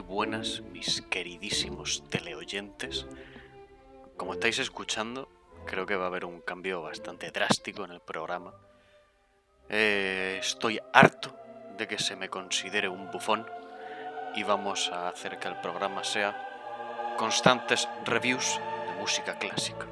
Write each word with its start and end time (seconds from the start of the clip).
buenas, 0.00 0.62
mis 0.72 1.02
queridísimos 1.02 2.02
teleoyentes. 2.08 3.06
Como 4.16 4.34
estáis 4.34 4.58
escuchando, 4.58 5.28
creo 5.66 5.86
que 5.86 5.96
va 5.96 6.04
a 6.04 6.08
haber 6.08 6.24
un 6.24 6.40
cambio 6.40 6.82
bastante 6.82 7.30
drástico 7.30 7.84
en 7.84 7.92
el 7.92 8.00
programa. 8.00 8.54
Eh, 9.68 10.38
estoy 10.40 10.80
harto 10.92 11.36
de 11.76 11.86
que 11.86 11.98
se 11.98 12.16
me 12.16 12.28
considere 12.28 12.88
un 12.88 13.10
bufón 13.10 13.46
y 14.34 14.42
vamos 14.42 14.90
a 14.90 15.08
hacer 15.08 15.38
que 15.38 15.48
el 15.48 15.60
programa 15.60 16.04
sea 16.04 17.14
constantes 17.16 17.88
reviews 18.04 18.60
de 18.86 19.00
música 19.00 19.38
clásica. 19.38 19.86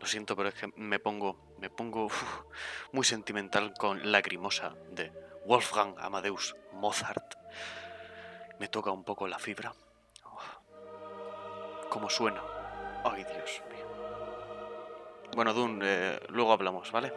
Lo 0.00 0.06
siento, 0.06 0.34
pero 0.34 0.48
es 0.48 0.54
que 0.56 0.72
me 0.76 0.98
pongo, 0.98 1.54
me 1.58 1.70
pongo 1.70 2.08
muy 2.92 3.04
sentimental 3.04 3.72
con 3.78 4.10
Lacrimosa 4.10 4.74
de 4.90 5.31
Wolfgang 5.46 5.94
Amadeus 5.98 6.54
Mozart. 6.72 7.34
Me 8.58 8.68
toca 8.68 8.90
un 8.90 9.04
poco 9.04 9.26
la 9.26 9.38
fibra. 9.38 9.72
Uf. 10.24 11.88
¿Cómo 11.88 12.08
suena? 12.08 12.40
Ay, 13.04 13.24
Dios 13.24 13.62
mío. 13.70 13.86
Bueno, 15.34 15.52
Dun, 15.52 15.80
eh, 15.82 16.20
luego 16.28 16.52
hablamos, 16.52 16.92
¿vale? 16.92 17.12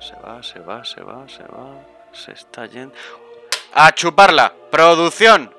Se 0.00 0.14
va, 0.16 0.42
se 0.42 0.60
va, 0.60 0.84
se 0.84 1.02
va, 1.02 1.28
se 1.28 1.42
va. 1.44 1.70
Se 2.12 2.32
está 2.32 2.66
yendo. 2.66 2.94
¡A 3.74 3.92
chuparla! 3.92 4.52
¡Producción! 4.70 5.54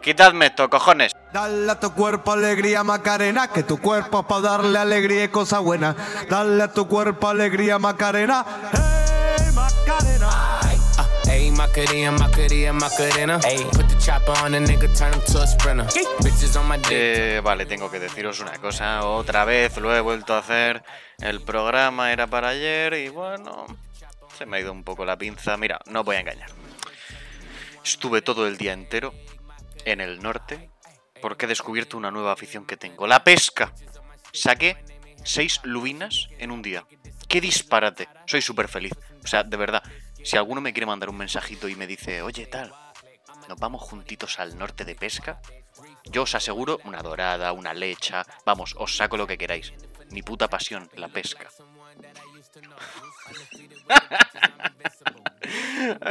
Quitadme 0.00 0.46
esto, 0.46 0.70
cojones. 0.70 1.12
Dale 1.32 1.70
a 1.70 1.78
tu 1.78 1.92
cuerpo 1.92 2.32
alegría 2.32 2.84
Macarena, 2.84 3.48
que 3.48 3.64
tu 3.64 3.78
cuerpo 3.80 4.22
para 4.22 4.40
darle 4.40 4.78
alegría 4.78 5.24
y 5.24 5.28
cosa 5.28 5.58
buena. 5.58 5.94
Dale 6.30 6.62
a 6.62 6.72
tu 6.72 6.88
cuerpo 6.88 7.28
alegría 7.28 7.78
Macarena. 7.78 8.46
Hey 8.72 8.97
Macarena. 9.98 10.60
Ayy, 11.28 11.50
Macarena, 11.50 12.12
Macarena, 12.12 12.72
Macarena. 12.72 13.40
Ayy, 13.44 13.64
put 13.64 13.88
the 13.88 13.96
chopper 13.98 14.32
on 14.44 14.54
a 14.54 14.60
nigga, 14.60 14.88
turn 14.96 15.12
him 15.12 15.20
to 15.26 15.42
a 15.42 15.46
sprinter. 15.46 15.84
Bitches 16.22 16.58
on 16.58 16.68
my 16.68 16.76
dick. 16.76 16.92
Eh, 16.92 17.40
vale, 17.42 17.66
tengo 17.66 17.90
que 17.90 17.98
deciros 17.98 18.40
una 18.40 18.56
cosa. 18.58 19.04
Otra 19.06 19.44
vez 19.44 19.76
lo 19.78 19.94
he 19.94 20.00
vuelto 20.00 20.34
a 20.34 20.38
hacer. 20.38 20.82
El 21.18 21.40
programa 21.42 22.12
era 22.12 22.26
para 22.26 22.48
ayer 22.50 22.94
y 22.94 23.08
bueno, 23.08 23.66
se 24.36 24.46
me 24.46 24.56
ha 24.56 24.60
ido 24.60 24.72
un 24.72 24.84
poco 24.84 25.04
la 25.04 25.18
pinza. 25.18 25.56
Mira, 25.56 25.80
no 25.86 26.04
voy 26.04 26.16
a 26.16 26.20
engañar. 26.20 26.50
Estuve 27.84 28.22
todo 28.22 28.46
el 28.46 28.56
día 28.56 28.72
entero 28.72 29.12
en 29.84 30.00
el 30.00 30.22
norte 30.22 30.70
porque 31.20 31.46
he 31.46 31.48
descubierto 31.48 31.96
una 31.96 32.10
nueva 32.10 32.32
afición 32.32 32.64
que 32.64 32.76
tengo. 32.76 33.06
La 33.06 33.24
pesca. 33.24 33.72
Saqué 34.32 34.76
seis 35.24 35.60
lubinas 35.64 36.28
en 36.38 36.50
un 36.50 36.62
día. 36.62 36.84
¡Qué 37.28 37.40
disparate! 37.40 38.08
Soy 38.26 38.40
súper 38.40 38.68
feliz. 38.68 38.92
O 39.28 39.30
sea, 39.30 39.44
de 39.44 39.58
verdad, 39.58 39.82
si 40.24 40.38
alguno 40.38 40.62
me 40.62 40.72
quiere 40.72 40.86
mandar 40.86 41.10
un 41.10 41.18
mensajito 41.18 41.68
y 41.68 41.76
me 41.76 41.86
dice, 41.86 42.22
oye, 42.22 42.46
tal, 42.46 42.72
nos 43.46 43.58
vamos 43.58 43.82
juntitos 43.82 44.40
al 44.40 44.56
norte 44.56 44.86
de 44.86 44.94
pesca, 44.94 45.38
yo 46.06 46.22
os 46.22 46.34
aseguro 46.34 46.80
una 46.84 47.02
dorada, 47.02 47.52
una 47.52 47.74
lecha, 47.74 48.24
vamos, 48.46 48.74
os 48.78 48.96
saco 48.96 49.18
lo 49.18 49.26
que 49.26 49.36
queráis. 49.36 49.74
Mi 50.12 50.22
puta 50.22 50.48
pasión, 50.48 50.88
la 50.94 51.08
pesca. 51.08 51.46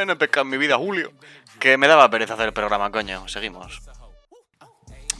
No 0.05 0.13
he 0.13 0.15
pescado 0.15 0.43
en 0.43 0.49
mi 0.49 0.57
vida, 0.57 0.77
Julio. 0.77 1.11
Que 1.59 1.77
me 1.77 1.87
daba 1.87 2.09
pereza 2.09 2.35
hacer 2.35 2.47
el 2.47 2.53
programa, 2.53 2.91
coño. 2.91 3.27
Seguimos. 3.27 3.81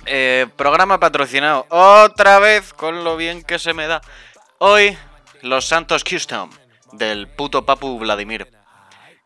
Eh, 0.06 0.48
programa 0.56 1.00
patrocinado 1.00 1.66
otra 1.70 2.40
vez 2.40 2.74
con 2.74 3.04
lo 3.04 3.18
bien 3.18 3.44
que 3.44 3.60
se 3.60 3.74
me 3.74 3.88
da. 3.88 4.02
Hoy, 4.60 4.98
los 5.42 5.66
Santos 5.66 6.04
Custom 6.04 6.50
del 6.94 7.28
puto 7.28 7.66
Papu 7.66 7.98
Vladimir. 7.98 8.52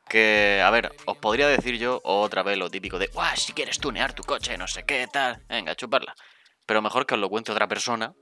Que, 0.10 0.62
a 0.64 0.70
ver, 0.70 0.92
os 1.06 1.18
podría 1.18 1.48
decir 1.48 1.78
yo 1.78 2.02
otra 2.04 2.44
vez 2.44 2.58
lo 2.58 2.70
típico 2.70 3.00
de, 3.00 3.08
guau, 3.08 3.36
si 3.38 3.54
quieres 3.54 3.80
tunear 3.80 4.14
tu 4.14 4.24
coche, 4.24 4.58
no 4.58 4.68
sé 4.68 4.84
qué, 4.84 5.08
tal. 5.12 5.42
Venga, 5.48 5.76
chuparla. 5.76 6.16
Pero 6.66 6.82
mejor 6.82 7.06
que 7.06 7.14
os 7.14 7.20
lo 7.20 7.30
cuente 7.30 7.52
otra 7.52 7.68
persona, 7.68 8.14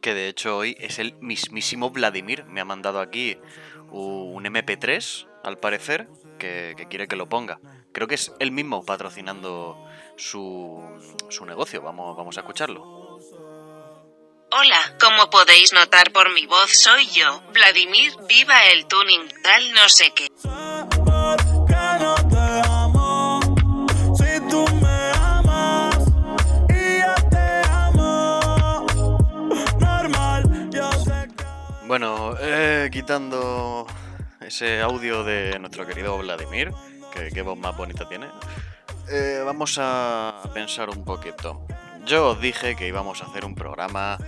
que 0.00 0.14
de 0.14 0.28
hecho 0.28 0.56
hoy 0.56 0.76
es 0.80 0.98
el 0.98 1.14
mismísimo 1.20 1.90
Vladimir. 1.90 2.44
Me 2.44 2.60
ha 2.60 2.64
mandado 2.64 3.00
aquí 3.00 3.38
un 3.90 4.44
MP3, 4.44 5.28
al 5.44 5.58
parecer, 5.58 6.08
que, 6.38 6.74
que 6.76 6.88
quiere 6.88 7.08
que 7.08 7.16
lo 7.16 7.28
ponga. 7.28 7.60
Creo 7.92 8.08
que 8.08 8.14
es 8.14 8.32
él 8.38 8.52
mismo 8.52 8.84
patrocinando 8.84 9.86
su, 10.16 10.82
su 11.28 11.44
negocio. 11.44 11.82
Vamos, 11.82 12.16
vamos 12.16 12.38
a 12.38 12.40
escucharlo. 12.40 13.01
Hola, 14.54 14.98
como 15.00 15.30
podéis 15.30 15.72
notar 15.72 16.12
por 16.12 16.30
mi 16.34 16.44
voz 16.44 16.70
soy 16.72 17.06
yo, 17.06 17.40
Vladimir, 17.54 18.12
viva 18.28 18.66
el 18.66 18.84
tuning, 18.84 19.26
tal 19.42 19.72
no 19.72 19.88
sé 19.88 20.12
qué. 20.12 20.26
Bueno, 31.86 32.34
eh, 32.38 32.90
quitando 32.92 33.86
ese 34.38 34.82
audio 34.82 35.24
de 35.24 35.58
nuestro 35.60 35.86
querido 35.86 36.18
Vladimir, 36.18 36.72
que 37.10 37.30
qué 37.30 37.40
voz 37.40 37.56
más 37.56 37.74
bonita 37.74 38.06
tiene, 38.06 38.26
eh, 39.08 39.40
vamos 39.46 39.78
a 39.80 40.42
pensar 40.52 40.90
un 40.90 41.06
poquito. 41.06 41.66
Yo 42.04 42.30
os 42.30 42.40
dije 42.40 42.74
que 42.76 42.88
íbamos 42.88 43.22
a 43.22 43.26
hacer 43.26 43.44
un 43.44 43.54
programa 43.54 44.18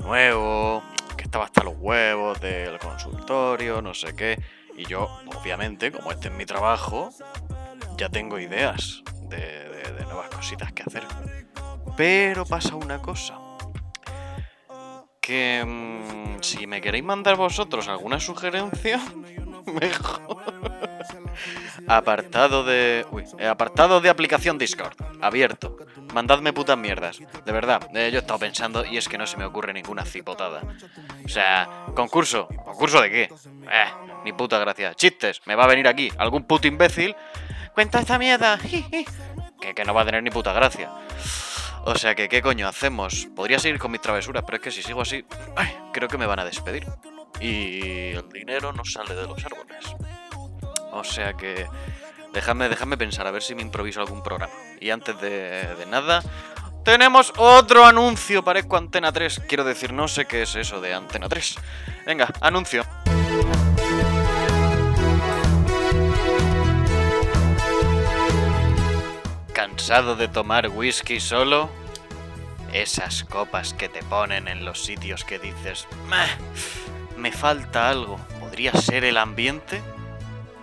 nuevo, 0.00 0.82
que 1.16 1.24
estaba 1.24 1.44
hasta 1.44 1.62
los 1.62 1.74
huevos 1.78 2.40
del 2.40 2.78
consultorio, 2.78 3.80
no 3.80 3.94
sé 3.94 4.14
qué. 4.14 4.42
Y 4.76 4.84
yo, 4.86 5.08
obviamente, 5.36 5.92
como 5.92 6.10
este 6.10 6.28
es 6.28 6.34
mi 6.34 6.46
trabajo, 6.46 7.10
ya 7.96 8.08
tengo 8.08 8.38
ideas 8.38 9.02
de, 9.28 10.04
nuevas 10.04 10.30
cositas 10.30 10.72
que 10.72 10.82
hacer. 10.82 11.04
Pero 11.96 12.44
pasa 12.44 12.74
una 12.74 13.00
cosa. 13.00 13.38
Que 15.20 15.62
mm, 15.64 16.42
si 16.42 16.66
me 16.66 16.80
queréis 16.80 17.04
mandar 17.04 17.36
vosotros 17.36 17.88
alguna 17.88 18.18
sugerencia, 18.18 19.00
mejor. 19.66 20.69
Apartado 21.90 22.62
de. 22.62 23.04
Eh, 23.38 23.46
apartado 23.48 24.00
de 24.00 24.08
aplicación 24.08 24.58
Discord. 24.58 24.94
Abierto. 25.20 25.76
Mandadme 26.14 26.52
putas 26.52 26.78
mierdas. 26.78 27.18
De 27.44 27.50
verdad, 27.50 27.82
eh, 27.96 28.10
yo 28.12 28.18
he 28.18 28.20
estado 28.20 28.38
pensando 28.38 28.84
y 28.84 28.96
es 28.96 29.08
que 29.08 29.18
no 29.18 29.26
se 29.26 29.36
me 29.36 29.44
ocurre 29.44 29.72
ninguna 29.72 30.04
cipotada. 30.04 30.62
O 31.24 31.28
sea, 31.28 31.68
concurso. 31.96 32.46
¿Concurso 32.64 33.00
de 33.00 33.10
qué? 33.10 33.22
Eh, 33.22 33.90
ni 34.24 34.32
puta 34.32 34.60
gracia. 34.60 34.94
Chistes. 34.94 35.40
Me 35.46 35.56
va 35.56 35.64
a 35.64 35.66
venir 35.66 35.88
aquí 35.88 36.12
algún 36.16 36.44
puto 36.44 36.68
imbécil. 36.68 37.16
Cuenta 37.74 37.98
esta 37.98 38.18
mierda. 38.18 38.58
Que, 39.60 39.74
que 39.74 39.84
no 39.84 39.92
va 39.92 40.00
a 40.00 40.04
tener 40.06 40.22
ni 40.22 40.30
puta 40.30 40.54
gracia. 40.54 40.90
O 41.84 41.94
sea 41.94 42.14
que, 42.14 42.30
¿qué 42.30 42.40
coño 42.40 42.66
hacemos? 42.66 43.28
Podría 43.36 43.58
seguir 43.58 43.78
con 43.78 43.90
mis 43.90 44.00
travesuras, 44.00 44.42
pero 44.46 44.56
es 44.56 44.62
que 44.62 44.70
si 44.70 44.82
sigo 44.82 45.02
así, 45.02 45.22
creo 45.92 46.08
que 46.08 46.16
me 46.16 46.24
van 46.24 46.40
a 46.40 46.46
despedir. 46.46 46.86
Y 47.42 48.12
el 48.12 48.26
dinero 48.30 48.72
no 48.72 48.86
sale 48.86 49.14
de 49.14 49.26
los 49.26 49.44
árboles. 49.44 49.84
O 50.92 51.04
sea 51.04 51.34
que, 51.34 51.66
déjame, 52.32 52.68
déjame 52.68 52.96
pensar 52.96 53.26
a 53.26 53.30
ver 53.30 53.42
si 53.42 53.54
me 53.54 53.62
improviso 53.62 54.00
algún 54.00 54.22
programa. 54.22 54.52
Y 54.80 54.90
antes 54.90 55.20
de, 55.20 55.74
de 55.76 55.86
nada, 55.86 56.22
tenemos 56.84 57.32
otro 57.36 57.84
anuncio. 57.84 58.42
Parezco 58.42 58.76
Antena 58.76 59.12
3. 59.12 59.42
Quiero 59.48 59.64
decir, 59.64 59.92
no 59.92 60.08
sé 60.08 60.26
qué 60.26 60.42
es 60.42 60.54
eso 60.56 60.80
de 60.80 60.94
Antena 60.94 61.28
3. 61.28 61.56
Venga, 62.06 62.28
anuncio. 62.40 62.84
¿Cansado 69.52 70.16
de 70.16 70.28
tomar 70.28 70.68
whisky 70.68 71.20
solo? 71.20 71.68
Esas 72.72 73.24
copas 73.24 73.74
que 73.74 73.88
te 73.88 74.02
ponen 74.04 74.48
en 74.48 74.64
los 74.64 74.84
sitios 74.84 75.24
que 75.24 75.38
dices, 75.38 75.88
"Meh, 76.08 76.28
me 77.16 77.32
falta 77.32 77.88
algo. 77.88 78.18
¿Podría 78.38 78.72
ser 78.72 79.04
el 79.04 79.18
ambiente? 79.18 79.82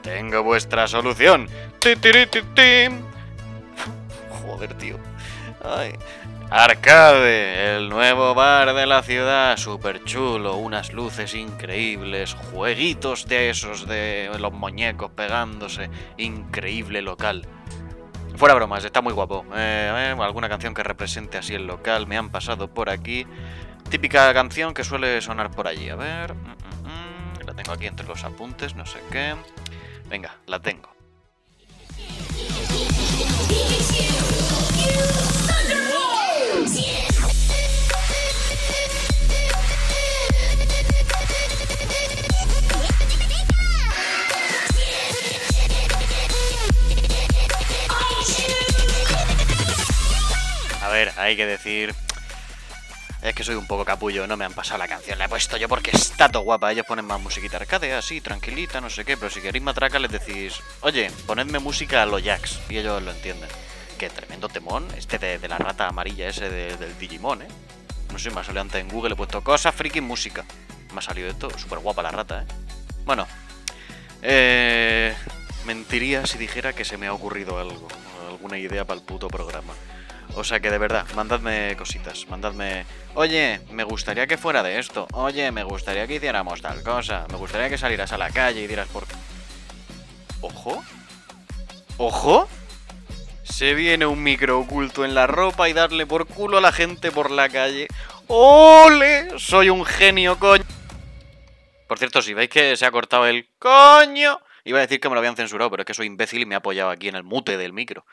Tengo 0.07 0.41
vuestra 0.41 0.87
solución. 0.87 1.49
Joder, 4.29 4.73
tío. 4.75 4.97
Arcade, 6.49 7.75
el 7.75 7.89
nuevo 7.89 8.33
bar 8.33 8.73
de 8.73 8.85
la 8.85 9.03
ciudad, 9.03 9.57
súper 9.57 10.05
chulo, 10.05 10.55
unas 10.55 10.93
luces 10.93 11.35
increíbles, 11.35 12.35
jueguitos 12.35 13.27
de 13.27 13.49
esos 13.49 13.85
de 13.85 14.31
los 14.39 14.53
muñecos 14.53 15.11
pegándose, 15.11 15.89
increíble 16.15 17.01
local. 17.01 17.45
Fuera 18.37 18.55
bromas, 18.55 18.85
está 18.85 19.01
muy 19.01 19.11
guapo. 19.11 19.45
Eh, 19.53 20.15
eh, 20.15 20.21
alguna 20.21 20.47
canción 20.47 20.73
que 20.73 20.83
represente 20.83 21.37
así 21.37 21.53
el 21.53 21.67
local, 21.67 22.07
me 22.07 22.17
han 22.17 22.29
pasado 22.29 22.69
por 22.69 22.89
aquí. 22.89 23.27
Típica 23.89 24.33
canción 24.33 24.73
que 24.73 24.85
suele 24.85 25.19
sonar 25.21 25.51
por 25.51 25.67
allí. 25.67 25.89
A 25.89 25.97
ver. 25.97 26.33
mm, 26.33 26.37
mm, 26.37 27.41
mm, 27.41 27.45
La 27.45 27.53
tengo 27.55 27.73
aquí 27.73 27.87
entre 27.87 28.07
los 28.07 28.23
apuntes, 28.23 28.73
no 28.73 28.85
sé 28.85 28.99
qué. 29.11 29.35
Venga, 30.09 30.37
la 30.45 30.59
tengo. 30.59 30.89
A 50.81 50.89
ver, 50.89 51.11
hay 51.17 51.35
que 51.35 51.45
decir 51.45 51.93
es 53.27 53.35
que 53.35 53.43
soy 53.43 53.55
un 53.55 53.67
poco 53.67 53.83
capullo, 53.83 54.25
no 54.25 54.37
me 54.37 54.45
han 54.45 54.53
pasado 54.53 54.77
la 54.77 54.87
canción, 54.87 55.19
la 55.19 55.25
he 55.25 55.29
puesto 55.29 55.57
yo 55.57 55.67
porque 55.67 55.91
está 55.91 56.29
todo 56.29 56.43
guapa. 56.43 56.71
Ellos 56.71 56.85
ponen 56.85 57.03
más 57.03 57.19
musiquita 57.19 57.57
arcade, 57.57 57.93
así, 57.93 58.21
tranquilita, 58.21 58.79
no 58.79 58.89
sé 58.89 59.03
qué, 59.03 59.17
pero 59.17 59.29
si 59.29 59.41
queréis 59.41 59.61
matraca 59.63 59.99
les 59.99 60.09
decís, 60.09 60.61
oye, 60.79 61.11
ponedme 61.25 61.59
música 61.59 62.03
a 62.03 62.05
los 62.05 62.23
Jacks, 62.23 62.57
y 62.69 62.77
ellos 62.77 63.03
lo 63.03 63.11
entienden. 63.11 63.49
Qué 63.97 64.09
tremendo 64.09 64.47
temón, 64.47 64.87
este 64.97 65.17
de, 65.19 65.45
la 65.49 65.57
rata 65.57 65.87
amarilla 65.89 66.29
ese 66.29 66.49
de- 66.49 66.77
del 66.77 66.97
Digimon, 66.97 67.41
¿eh? 67.41 67.47
No 68.13 68.17
sé, 68.17 68.29
me 68.31 68.39
ha 68.39 68.43
salido 68.45 68.61
antes 68.61 68.79
en 68.79 68.87
Google, 68.87 69.13
he 69.13 69.17
puesto 69.17 69.43
cosas 69.43 69.75
friki 69.75 69.99
música. 69.99 70.45
Me 70.93 70.99
ha 70.99 71.01
salido 71.01 71.27
esto, 71.27 71.49
súper 71.59 71.79
guapa 71.79 72.01
la 72.03 72.11
rata, 72.11 72.43
¿eh? 72.43 72.45
Bueno, 73.05 73.27
eh, 74.21 75.13
mentiría 75.65 76.25
si 76.25 76.37
dijera 76.37 76.71
que 76.71 76.85
se 76.85 76.95
me 76.97 77.07
ha 77.07 77.13
ocurrido 77.13 77.59
algo, 77.59 77.89
alguna 78.29 78.57
idea 78.57 78.85
para 78.85 78.99
el 79.01 79.05
puto 79.05 79.27
programa. 79.27 79.73
O 80.35 80.43
sea 80.43 80.59
que 80.59 80.69
de 80.69 80.77
verdad, 80.77 81.05
mandadme 81.15 81.75
cositas, 81.77 82.27
mandadme... 82.29 82.85
Oye, 83.15 83.59
me 83.71 83.83
gustaría 83.83 84.27
que 84.27 84.37
fuera 84.37 84.61
de 84.61 84.79
esto. 84.79 85.07
Oye, 85.13 85.51
me 85.51 85.63
gustaría 85.63 86.05
que 86.05 86.15
hiciéramos 86.15 86.61
tal 86.61 86.83
cosa. 86.83 87.25
Me 87.31 87.37
gustaría 87.37 87.69
que 87.69 87.77
salieras 87.77 88.11
a 88.11 88.17
la 88.17 88.29
calle 88.29 88.61
y 88.61 88.67
dieras 88.67 88.87
por... 88.89 89.05
¿Ojo? 90.41 90.83
¿Ojo? 91.97 92.47
Se 93.43 93.73
viene 93.73 94.05
un 94.05 94.21
micro 94.21 94.59
oculto 94.59 95.05
en 95.05 95.15
la 95.15 95.25
ropa 95.25 95.69
y 95.69 95.73
darle 95.73 96.05
por 96.05 96.27
culo 96.27 96.59
a 96.59 96.61
la 96.61 96.71
gente 96.71 97.11
por 97.11 97.31
la 97.31 97.49
calle. 97.49 97.87
¡Ole! 98.27 99.29
Soy 99.39 99.69
un 99.69 99.85
genio, 99.85 100.37
coño. 100.37 100.63
Por 101.87 101.97
cierto, 101.97 102.21
si 102.21 102.33
veis 102.33 102.49
que 102.49 102.75
se 102.75 102.85
ha 102.85 102.91
cortado 102.91 103.25
el 103.25 103.47
coño, 103.57 104.39
iba 104.65 104.77
a 104.77 104.81
decir 104.81 104.99
que 104.99 105.07
me 105.07 105.15
lo 105.15 105.19
habían 105.19 105.37
censurado, 105.37 105.71
pero 105.71 105.81
es 105.81 105.87
que 105.87 105.93
soy 105.93 106.05
imbécil 106.05 106.41
y 106.41 106.45
me 106.45 106.55
he 106.55 106.57
apoyado 106.57 106.89
aquí 106.89 107.07
en 107.07 107.15
el 107.15 107.23
mute 107.23 107.57
del 107.57 107.73
micro. 107.73 108.05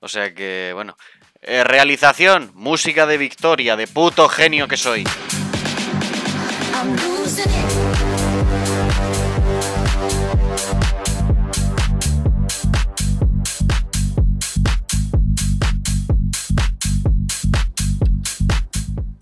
O 0.00 0.08
sea 0.08 0.34
que, 0.34 0.72
bueno. 0.74 0.96
Eh, 1.42 1.64
realización, 1.64 2.50
música 2.54 3.06
de 3.06 3.16
Victoria, 3.16 3.74
de 3.74 3.86
puto 3.86 4.28
genio 4.28 4.68
que 4.68 4.76
soy. 4.76 5.04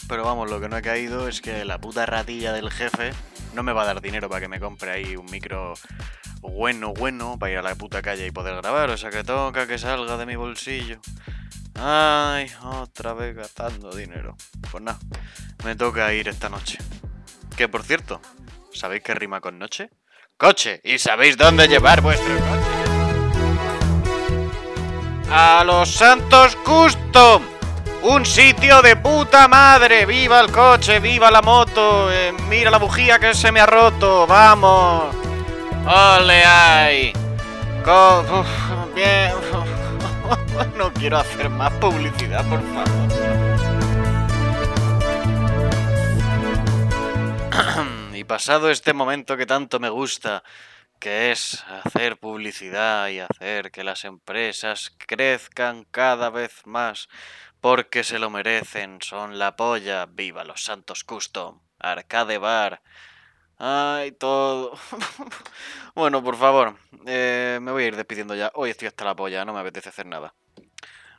Pero 0.09 0.25
vamos, 0.25 0.51
lo 0.51 0.61
que 0.61 0.69
no 0.69 0.77
he 0.77 0.83
caído 0.83 1.29
es 1.29 1.41
que 1.41 1.65
la 1.65 1.79
puta 1.81 2.05
ratilla 2.07 2.53
del 2.53 2.71
jefe 2.71 3.13
no 3.55 3.63
me 3.63 3.73
va 3.73 3.83
a 3.83 3.87
dar 3.87 4.01
dinero 4.01 4.29
para 4.29 4.41
que 4.41 4.49
me 4.49 4.59
compre 4.59 4.91
ahí 4.91 5.17
un 5.17 5.27
micro 5.27 5.75
bueno, 6.41 6.93
bueno, 6.95 7.39
para 7.39 7.53
ir 7.53 7.59
a 7.59 7.63
la 7.63 7.75
puta 7.75 8.03
calle 8.03 8.27
y 8.27 8.31
poder 8.31 8.57
grabar. 8.57 8.91
O 8.91 8.97
sea 8.97 9.11
que 9.11 9.25
toca 9.25 9.67
que 9.67 9.79
salga 9.79 10.17
de 10.17 10.27
mi 10.27 10.37
bolsillo. 10.37 11.01
Ay, 11.75 12.51
otra 12.65 13.13
vez 13.15 13.37
gastando 13.37 13.95
dinero. 13.95 14.37
Pues 14.71 14.83
nada, 14.83 14.99
me 15.65 15.77
toca 15.77 16.13
ir 16.13 16.29
esta 16.29 16.49
noche. 16.49 16.79
Que 17.57 17.69
por 17.69 17.83
cierto, 17.83 18.21
¿sabéis 18.73 19.03
qué 19.03 19.15
rima 19.15 19.41
con 19.41 19.59
noche? 19.59 19.91
Coche. 20.37 20.81
¿Y 20.85 20.99
sabéis 20.99 21.37
dónde 21.37 21.67
llevar 21.69 22.01
vuestro 22.01 22.35
coche? 22.35 22.79
A 25.31 25.63
los 25.65 25.91
Santos 25.91 26.57
Custom. 26.57 27.43
Un 28.03 28.25
sitio 28.25 28.81
de 28.81 28.97
puta 28.97 29.49
madre. 29.49 30.07
Viva 30.07 30.41
el 30.41 30.51
coche, 30.53 31.01
viva 31.01 31.31
la 31.31 31.43
moto. 31.43 32.11
eh, 32.13 32.33
mira 32.49 32.71
la 32.71 32.79
bujía 32.79 33.19
que 33.19 33.35
se 33.35 33.51
me 33.51 33.61
ha 33.61 33.67
roto. 33.67 34.27
Vamos. 34.27 35.28
Ole 35.91 36.45
ay. 36.45 37.13
Bien. 38.95 39.33
no 40.77 40.93
quiero 40.93 41.17
hacer 41.17 41.49
más 41.49 41.73
publicidad, 41.81 42.47
por 42.47 42.61
favor. 42.75 43.09
y 48.15 48.25
pasado 48.25 48.71
este 48.71 48.93
momento 48.93 49.39
que 49.39 49.47
tanto 49.47 49.81
me 49.81 49.89
gusta, 49.89 50.43
que 50.99 51.33
es 51.33 51.65
hacer 51.65 52.19
publicidad 52.19 53.09
y 53.09 53.21
hacer 53.21 53.71
que 53.71 53.83
las 53.83 54.05
empresas 54.05 54.95
crezcan 54.99 55.85
cada 55.85 56.29
vez 56.29 56.67
más 56.67 57.09
porque 57.63 58.05
se 58.05 58.19
lo 58.19 58.29
merecen, 58.29 59.01
son 59.01 59.39
la 59.39 59.57
polla, 59.57 60.05
viva 60.05 60.45
los 60.45 60.65
Santos 60.65 61.03
Custom, 61.03 61.61
Arcade 61.79 62.37
Bar, 62.37 62.83
ay, 63.59 64.13
todo. 64.13 64.73
bueno, 65.95 66.23
por 66.23 66.37
favor, 66.37 66.77
eh, 67.07 67.59
me 67.61 67.73
voy 67.73 67.85
a 67.85 67.87
ir 67.87 67.97
despidiendo 67.97 68.35
ya, 68.35 68.51
hoy 68.55 68.71
estoy 68.71 68.89
hasta 68.89 69.05
la 69.05 69.15
polla, 69.15 69.45
no 69.45 69.53
me 69.53 69.61
apetece 69.61 69.89
hacer 69.89 70.07
nada. 70.07 70.35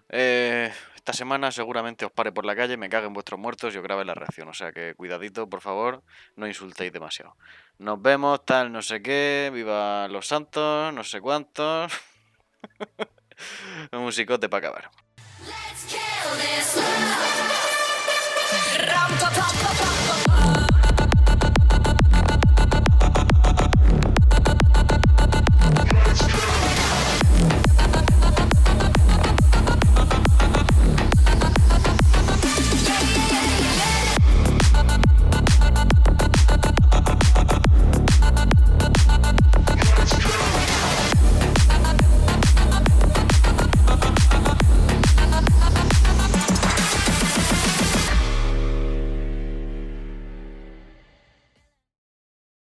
Eh, 0.09 0.71
esta 0.95 1.13
semana 1.13 1.51
seguramente 1.51 2.06
os 2.06 2.12
pare 2.12 2.31
por 2.31 2.45
la 2.45 2.56
calle, 2.56 2.77
me 2.77 2.89
cague 2.89 3.07
en 3.07 3.13
vuestros 3.13 3.39
muertos 3.39 3.74
y 3.74 3.77
os 3.77 3.83
grabe 3.83 4.06
la 4.06 4.13
reacción. 4.13 4.47
O 4.47 4.53
sea 4.53 4.71
que 4.71 4.95
cuidadito, 4.95 5.47
por 5.50 5.62
favor, 5.62 6.03
no 6.36 6.47
insultéis 6.47 6.91
demasiado. 6.91 7.36
Nos 7.77 8.01
vemos, 8.01 8.45
tal, 8.45 8.71
no 8.71 8.81
sé 8.81 9.01
qué, 9.01 9.50
viva 9.53 10.07
los 10.07 10.27
santos, 10.27 10.94
no 10.94 11.03
sé 11.03 11.21
cuántos. 11.21 11.91
Un 13.91 14.01
musicote 14.01 14.50
para 14.50 14.68
acabar. 14.68 14.91
Let's 15.45 15.86
kill 15.86 16.36
this. 16.38 16.75